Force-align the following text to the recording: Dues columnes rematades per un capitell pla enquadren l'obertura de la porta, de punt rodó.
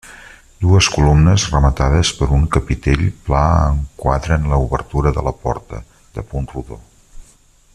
Dues 0.65 0.87
columnes 0.93 1.43
rematades 1.55 2.11
per 2.21 2.29
un 2.37 2.47
capitell 2.55 3.03
pla 3.27 3.43
enquadren 3.67 4.49
l'obertura 4.53 5.13
de 5.19 5.25
la 5.29 5.35
porta, 5.45 5.83
de 6.17 6.25
punt 6.33 6.51
rodó. 6.55 6.81